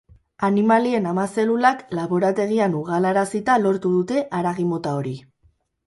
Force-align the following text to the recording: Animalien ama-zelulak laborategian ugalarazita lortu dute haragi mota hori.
Animalien 0.47 1.05
ama-zelulak 1.11 1.85
laborategian 1.99 2.79
ugalarazita 2.83 3.61
lortu 3.67 3.97
dute 4.01 4.29
haragi 4.41 4.71
mota 4.75 5.01
hori. 5.03 5.19